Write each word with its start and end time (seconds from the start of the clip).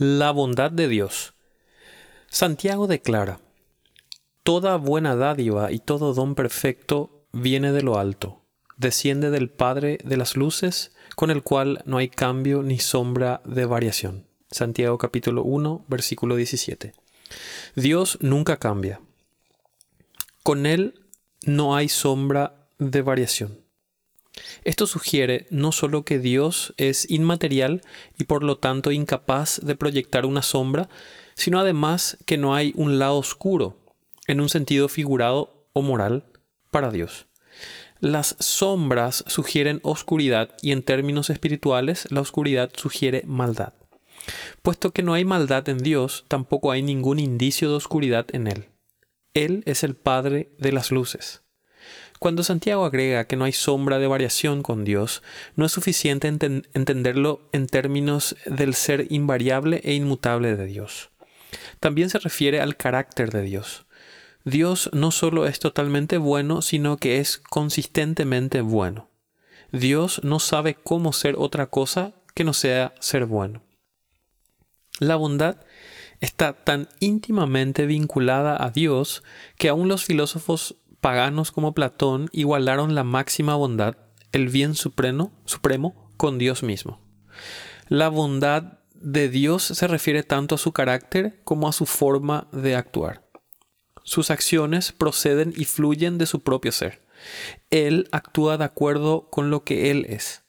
La 0.00 0.30
bondad 0.30 0.70
de 0.70 0.88
Dios. 0.88 1.34
Santiago 2.30 2.86
declara, 2.86 3.38
Toda 4.44 4.78
buena 4.78 5.14
dádiva 5.14 5.70
y 5.72 5.78
todo 5.78 6.14
don 6.14 6.34
perfecto 6.34 7.26
viene 7.32 7.70
de 7.70 7.82
lo 7.82 7.98
alto, 7.98 8.40
desciende 8.78 9.28
del 9.28 9.50
Padre 9.50 9.98
de 10.02 10.16
las 10.16 10.38
luces, 10.38 10.92
con 11.16 11.30
el 11.30 11.42
cual 11.42 11.82
no 11.84 11.98
hay 11.98 12.08
cambio 12.08 12.62
ni 12.62 12.78
sombra 12.78 13.42
de 13.44 13.66
variación. 13.66 14.26
Santiago 14.50 14.96
capítulo 14.96 15.42
1, 15.42 15.84
versículo 15.86 16.36
17. 16.36 16.94
Dios 17.76 18.16
nunca 18.22 18.56
cambia. 18.56 19.02
Con 20.42 20.64
Él 20.64 20.94
no 21.44 21.76
hay 21.76 21.90
sombra 21.90 22.66
de 22.78 23.02
variación. 23.02 23.60
Esto 24.64 24.86
sugiere 24.86 25.46
no 25.50 25.72
solo 25.72 26.04
que 26.04 26.18
Dios 26.18 26.74
es 26.76 27.10
inmaterial 27.10 27.82
y 28.18 28.24
por 28.24 28.42
lo 28.42 28.58
tanto 28.58 28.92
incapaz 28.92 29.60
de 29.62 29.76
proyectar 29.76 30.26
una 30.26 30.42
sombra, 30.42 30.88
sino 31.34 31.58
además 31.60 32.18
que 32.26 32.36
no 32.36 32.54
hay 32.54 32.72
un 32.76 32.98
lado 32.98 33.16
oscuro, 33.16 33.78
en 34.26 34.40
un 34.40 34.48
sentido 34.48 34.88
figurado 34.88 35.66
o 35.72 35.82
moral, 35.82 36.24
para 36.70 36.90
Dios. 36.90 37.26
Las 38.00 38.36
sombras 38.38 39.24
sugieren 39.26 39.80
oscuridad 39.82 40.54
y 40.62 40.72
en 40.72 40.82
términos 40.82 41.28
espirituales 41.28 42.10
la 42.10 42.22
oscuridad 42.22 42.70
sugiere 42.74 43.22
maldad. 43.26 43.74
Puesto 44.62 44.92
que 44.92 45.02
no 45.02 45.14
hay 45.14 45.24
maldad 45.24 45.68
en 45.68 45.78
Dios, 45.78 46.24
tampoco 46.28 46.70
hay 46.70 46.82
ningún 46.82 47.18
indicio 47.18 47.68
de 47.68 47.76
oscuridad 47.76 48.26
en 48.32 48.46
Él. 48.46 48.68
Él 49.34 49.62
es 49.66 49.84
el 49.84 49.96
Padre 49.96 50.50
de 50.58 50.72
las 50.72 50.90
luces. 50.90 51.42
Cuando 52.20 52.42
Santiago 52.42 52.84
agrega 52.84 53.24
que 53.24 53.36
no 53.36 53.46
hay 53.46 53.52
sombra 53.52 53.98
de 53.98 54.06
variación 54.06 54.62
con 54.62 54.84
Dios, 54.84 55.22
no 55.56 55.64
es 55.64 55.72
suficiente 55.72 56.28
entenderlo 56.28 57.40
en 57.52 57.66
términos 57.66 58.36
del 58.44 58.74
ser 58.74 59.06
invariable 59.08 59.80
e 59.84 59.94
inmutable 59.94 60.54
de 60.54 60.66
Dios. 60.66 61.08
También 61.80 62.10
se 62.10 62.18
refiere 62.18 62.60
al 62.60 62.76
carácter 62.76 63.30
de 63.30 63.40
Dios. 63.40 63.86
Dios 64.44 64.90
no 64.92 65.12
solo 65.12 65.46
es 65.46 65.60
totalmente 65.60 66.18
bueno, 66.18 66.60
sino 66.60 66.98
que 66.98 67.20
es 67.20 67.38
consistentemente 67.38 68.60
bueno. 68.60 69.08
Dios 69.72 70.20
no 70.22 70.40
sabe 70.40 70.74
cómo 70.74 71.14
ser 71.14 71.36
otra 71.38 71.68
cosa 71.68 72.12
que 72.34 72.44
no 72.44 72.52
sea 72.52 72.92
ser 73.00 73.24
bueno. 73.24 73.62
La 74.98 75.16
bondad 75.16 75.56
está 76.20 76.52
tan 76.52 76.86
íntimamente 77.00 77.86
vinculada 77.86 78.62
a 78.62 78.68
Dios 78.68 79.22
que 79.56 79.70
aún 79.70 79.88
los 79.88 80.04
filósofos 80.04 80.76
paganos 81.00 81.52
como 81.52 81.74
Platón 81.74 82.28
igualaron 82.32 82.94
la 82.94 83.04
máxima 83.04 83.54
bondad, 83.54 83.96
el 84.32 84.48
bien 84.48 84.74
supremo, 84.74 85.32
supremo, 85.44 86.10
con 86.16 86.38
Dios 86.38 86.62
mismo. 86.62 87.00
La 87.88 88.08
bondad 88.08 88.78
de 88.94 89.28
Dios 89.28 89.62
se 89.62 89.88
refiere 89.88 90.22
tanto 90.22 90.54
a 90.54 90.58
su 90.58 90.72
carácter 90.72 91.40
como 91.44 91.68
a 91.68 91.72
su 91.72 91.86
forma 91.86 92.46
de 92.52 92.76
actuar. 92.76 93.24
Sus 94.04 94.30
acciones 94.30 94.92
proceden 94.92 95.52
y 95.56 95.64
fluyen 95.64 96.18
de 96.18 96.26
su 96.26 96.40
propio 96.40 96.72
ser. 96.72 97.02
Él 97.70 98.08
actúa 98.12 98.58
de 98.58 98.64
acuerdo 98.64 99.28
con 99.30 99.50
lo 99.50 99.64
que 99.64 99.90
Él 99.90 100.06
es. 100.08 100.42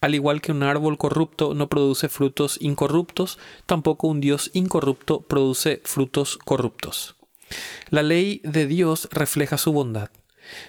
Al 0.00 0.14
igual 0.14 0.40
que 0.40 0.52
un 0.52 0.62
árbol 0.62 0.96
corrupto 0.96 1.54
no 1.54 1.68
produce 1.68 2.08
frutos 2.08 2.58
incorruptos, 2.60 3.38
tampoco 3.66 4.06
un 4.06 4.20
Dios 4.20 4.50
incorrupto 4.54 5.22
produce 5.22 5.82
frutos 5.84 6.38
corruptos. 6.38 7.17
La 7.90 8.02
ley 8.02 8.40
de 8.44 8.66
Dios 8.66 9.08
refleja 9.12 9.58
su 9.58 9.72
bondad. 9.72 10.10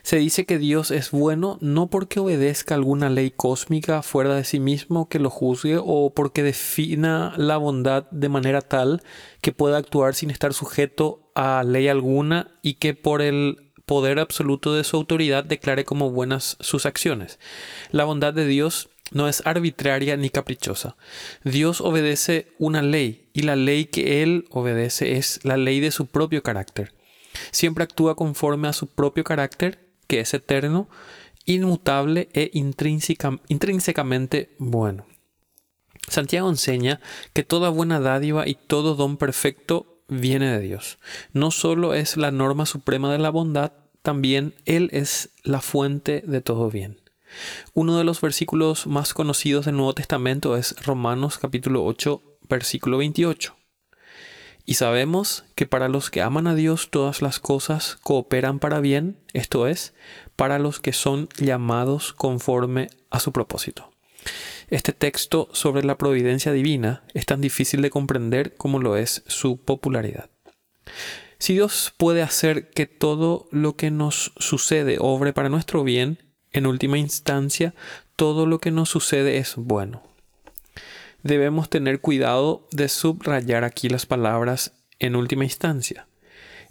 Se 0.03 0.17
dice 0.17 0.45
que 0.45 0.57
Dios 0.57 0.91
es 0.91 1.11
bueno 1.11 1.57
no 1.61 1.89
porque 1.89 2.19
obedezca 2.19 2.75
alguna 2.75 3.09
ley 3.09 3.31
cósmica 3.31 4.01
fuera 4.01 4.35
de 4.35 4.43
sí 4.43 4.59
mismo 4.59 5.07
que 5.07 5.19
lo 5.19 5.29
juzgue 5.29 5.77
o 5.81 6.13
porque 6.13 6.43
defina 6.43 7.33
la 7.37 7.57
bondad 7.57 8.09
de 8.11 8.29
manera 8.29 8.61
tal 8.61 9.01
que 9.41 9.53
pueda 9.53 9.77
actuar 9.77 10.15
sin 10.15 10.31
estar 10.31 10.53
sujeto 10.53 11.31
a 11.35 11.63
ley 11.63 11.87
alguna 11.87 12.59
y 12.61 12.75
que 12.75 12.93
por 12.93 13.21
el 13.21 13.71
poder 13.85 14.19
absoluto 14.19 14.73
de 14.73 14.83
su 14.83 14.97
autoridad 14.97 15.43
declare 15.43 15.85
como 15.85 16.11
buenas 16.11 16.57
sus 16.59 16.85
acciones. 16.85 17.39
La 17.91 18.03
bondad 18.03 18.33
de 18.33 18.45
Dios 18.45 18.89
no 19.11 19.27
es 19.27 19.41
arbitraria 19.45 20.15
ni 20.17 20.29
caprichosa. 20.29 20.95
Dios 21.43 21.81
obedece 21.81 22.53
una 22.59 22.81
ley 22.81 23.29
y 23.33 23.41
la 23.41 23.55
ley 23.55 23.85
que 23.85 24.21
Él 24.21 24.45
obedece 24.51 25.17
es 25.17 25.39
la 25.43 25.57
ley 25.57 25.79
de 25.79 25.91
su 25.91 26.05
propio 26.05 26.43
carácter. 26.43 26.93
Siempre 27.51 27.83
actúa 27.83 28.15
conforme 28.15 28.67
a 28.67 28.73
su 28.73 28.87
propio 28.87 29.23
carácter, 29.23 29.89
que 30.07 30.19
es 30.19 30.33
eterno, 30.33 30.89
inmutable 31.45 32.29
e 32.33 32.51
intrínsecamente 32.53 34.55
bueno. 34.59 35.05
Santiago 36.07 36.49
enseña 36.49 36.99
que 37.33 37.43
toda 37.43 37.69
buena 37.69 37.99
dádiva 37.99 38.47
y 38.47 38.55
todo 38.55 38.95
don 38.95 39.17
perfecto 39.17 40.01
viene 40.07 40.51
de 40.51 40.59
Dios. 40.59 40.97
No 41.33 41.51
solo 41.51 41.93
es 41.93 42.17
la 42.17 42.31
norma 42.31 42.65
suprema 42.65 43.11
de 43.11 43.19
la 43.19 43.29
bondad, 43.29 43.73
también 44.01 44.55
Él 44.65 44.89
es 44.91 45.29
la 45.43 45.61
fuente 45.61 46.23
de 46.25 46.41
todo 46.41 46.69
bien. 46.69 47.01
Uno 47.73 47.97
de 47.97 48.03
los 48.03 48.21
versículos 48.21 48.87
más 48.87 49.13
conocidos 49.13 49.65
del 49.65 49.75
Nuevo 49.75 49.93
Testamento 49.93 50.57
es 50.57 50.75
Romanos 50.83 51.37
capítulo 51.37 51.85
8, 51.85 52.21
versículo 52.49 52.97
28. 52.97 53.58
Y 54.69 54.75
sabemos 54.75 55.45
que 55.55 55.65
para 55.65 55.89
los 55.89 56.11
que 56.11 56.21
aman 56.21 56.45
a 56.45 56.53
Dios 56.53 56.91
todas 56.91 57.23
las 57.23 57.39
cosas 57.39 57.97
cooperan 58.03 58.59
para 58.59 58.79
bien, 58.81 59.17
esto 59.33 59.65
es, 59.65 59.95
para 60.35 60.59
los 60.59 60.79
que 60.79 60.93
son 60.93 61.27
llamados 61.39 62.13
conforme 62.13 62.91
a 63.09 63.19
su 63.19 63.31
propósito. 63.31 63.89
Este 64.67 64.93
texto 64.93 65.49
sobre 65.53 65.83
la 65.83 65.97
providencia 65.97 66.51
divina 66.51 67.01
es 67.15 67.25
tan 67.25 67.41
difícil 67.41 67.81
de 67.81 67.89
comprender 67.89 68.57
como 68.57 68.77
lo 68.77 68.95
es 68.95 69.23
su 69.25 69.57
popularidad. 69.57 70.29
Si 71.39 71.53
Dios 71.53 71.91
puede 71.97 72.21
hacer 72.21 72.69
que 72.69 72.85
todo 72.85 73.47
lo 73.49 73.75
que 73.75 73.89
nos 73.89 74.33
sucede 74.37 74.97
obre 74.99 75.33
para 75.33 75.49
nuestro 75.49 75.83
bien, 75.83 76.19
en 76.51 76.67
última 76.67 76.99
instancia, 76.99 77.73
todo 78.15 78.45
lo 78.45 78.59
que 78.59 78.69
nos 78.69 78.89
sucede 78.89 79.39
es 79.39 79.55
bueno. 79.55 80.03
Debemos 81.23 81.69
tener 81.69 81.99
cuidado 81.99 82.67
de 82.71 82.87
subrayar 82.87 83.65
aquí 83.65 83.89
las 83.89 84.05
palabras 84.05 84.73
en 84.99 85.15
última 85.17 85.43
instancia. 85.43 86.07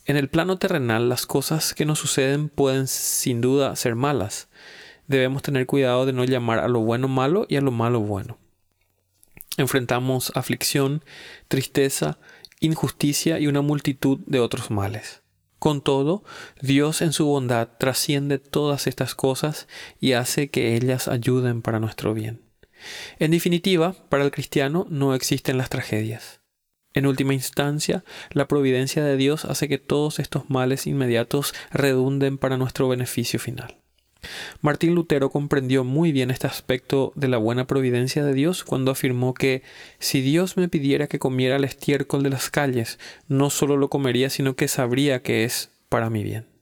En 0.07 0.17
el 0.17 0.31
plano 0.31 0.59
terrenal 0.59 1.11
las 1.11 1.27
cosas 1.27 1.75
que 1.75 1.85
nos 1.85 1.99
suceden 1.99 2.49
pueden 2.49 2.87
sin 2.87 3.43
duda 3.43 3.77
ser 3.77 3.95
malas. 3.95 4.49
Debemos 5.07 5.43
tener 5.43 5.67
cuidado 5.67 6.07
de 6.07 6.15
no 6.15 6.25
llamar 6.25 6.61
a 6.61 6.69
lo 6.69 6.81
bueno 6.81 7.09
malo 7.09 7.45
y 7.49 7.57
a 7.57 7.61
lo 7.61 7.73
malo 7.73 8.01
bueno. 8.01 8.39
Enfrentamos 9.59 10.33
aflicción, 10.35 11.05
tristeza, 11.49 12.19
injusticia 12.61 13.39
y 13.39 13.49
una 13.49 13.61
multitud 13.61 14.21
de 14.27 14.41
otros 14.41 14.71
males. 14.71 15.23
Con 15.59 15.83
todo, 15.83 16.25
Dios 16.63 17.03
en 17.03 17.13
su 17.13 17.27
bondad 17.27 17.69
trasciende 17.79 18.39
todas 18.39 18.87
estas 18.87 19.15
cosas 19.15 19.69
y 20.01 20.13
hace 20.13 20.49
que 20.49 20.75
ellas 20.75 21.09
ayuden 21.09 21.61
para 21.61 21.81
nuestro 21.81 22.15
bien. 22.15 22.48
En 23.19 23.31
definitiva, 23.31 23.95
para 24.09 24.25
el 24.25 24.31
cristiano 24.31 24.87
no 24.91 25.15
existen 25.15 25.59
las 25.59 25.71
tragedias. 25.71 26.41
En 26.95 27.07
última 27.07 27.35
instancia, 27.35 28.05
la 28.31 28.49
providencia 28.49 29.05
de 29.05 29.17
Dios 29.17 29.45
hace 29.45 29.69
que 29.69 29.79
todos 29.79 30.19
estos 30.19 30.49
males 30.51 30.87
inmediatos 30.87 31.55
redunden 31.71 32.39
para 32.39 32.57
nuestro 32.57 32.89
beneficio 32.89 33.39
final. 33.39 33.77
Martín 34.61 34.95
Lutero 34.95 35.31
comprendió 35.31 35.85
muy 35.85 36.11
bien 36.13 36.31
este 36.31 36.47
aspecto 36.47 37.13
de 37.15 37.29
la 37.29 37.37
buena 37.37 37.67
providencia 37.67 38.25
de 38.25 38.35
Dios 38.35 38.65
cuando 38.65 38.91
afirmó 38.91 39.33
que 39.33 39.63
si 40.01 40.21
Dios 40.23 40.57
me 40.57 40.69
pidiera 40.69 41.07
que 41.07 41.21
comiera 41.21 41.57
el 41.57 41.65
estiércol 41.65 42.23
de 42.23 42.31
las 42.31 42.51
calles, 42.51 42.99
no 43.29 43.51
solo 43.51 43.77
lo 43.77 43.89
comería, 43.89 44.29
sino 44.31 44.57
que 44.57 44.67
sabría 44.67 45.23
que 45.23 45.45
es 45.45 45.71
para 45.89 46.11
mi 46.11 46.25
bien. 46.25 46.58